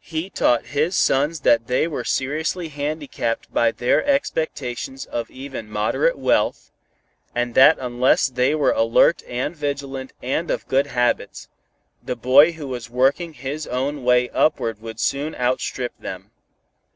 [0.00, 6.18] He taught his sons that they were seriously handicapped by their expectations of even moderate
[6.18, 6.72] wealth,
[7.36, 11.48] and that unless they were alert and vigilant and of good habits,
[12.02, 16.32] the boy who was working his own way upward would soon outstrip them.